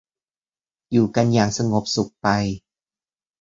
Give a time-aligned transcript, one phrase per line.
[0.91, 2.27] อยู่กันอย่างสงบสุขไป